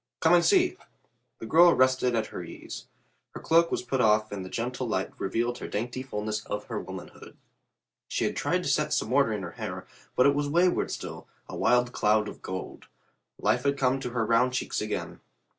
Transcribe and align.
"Come 0.19 0.33
and 0.33 0.43
see." 0.43 0.77
The 1.37 1.45
girl 1.45 1.75
rested 1.75 2.15
at 2.15 2.25
her 2.33 2.43
ease. 2.43 2.87
Her 3.35 3.39
cloak 3.39 3.69
was 3.69 3.83
put 3.83 4.01
off 4.01 4.31
and 4.31 4.43
the 4.43 4.49
gentle 4.49 4.87
light 4.87 5.11
revealed 5.19 5.57
the 5.59 5.67
dainty 5.67 6.01
fulness 6.01 6.43
of 6.47 6.65
her 6.65 6.79
womanhood. 6.79 7.37
She 8.07 8.23
had 8.25 8.35
tried 8.35 8.63
to 8.63 8.69
set 8.69 8.93
some 8.93 9.13
order 9.13 9.31
in 9.31 9.43
her 9.43 9.51
hair, 9.51 9.85
but 10.15 10.25
it 10.25 10.33
was 10.33 10.49
wayward 10.49 10.89
still, 10.89 11.27
a 11.47 11.55
wild 11.55 11.91
cloud 11.91 12.27
of 12.27 12.41
gold. 12.41 12.87
Life 13.37 13.61
had 13.61 13.77
come 13.77 13.99
to 13.99 14.09
her 14.09 14.25
round 14.25 14.53
cheeks 14.53 14.81
again. 14.81 15.19